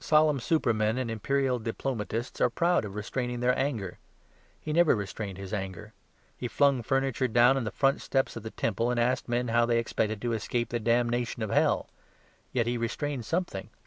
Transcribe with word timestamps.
Solemn 0.00 0.38
supermen 0.38 0.98
and 0.98 1.10
imperial 1.10 1.58
diplomatists 1.58 2.42
are 2.42 2.50
proud 2.50 2.84
of 2.84 2.94
restraining 2.94 3.40
their 3.40 3.58
anger. 3.58 3.96
He 4.60 4.70
never 4.74 4.94
restrained 4.94 5.38
His 5.38 5.54
anger. 5.54 5.94
He 6.36 6.46
flung 6.46 6.82
furniture 6.82 7.26
down 7.26 7.64
the 7.64 7.70
front 7.70 8.02
steps 8.02 8.36
of 8.36 8.42
the 8.42 8.50
Temple, 8.50 8.90
and 8.90 9.00
asked 9.00 9.30
men 9.30 9.48
how 9.48 9.64
they 9.64 9.78
expected 9.78 10.20
to 10.20 10.34
escape 10.34 10.68
the 10.68 10.78
damnation 10.78 11.42
of 11.42 11.48
Hell. 11.48 11.88
Yet 12.52 12.66
He 12.66 12.76
restrained 12.76 13.24
something. 13.24 13.70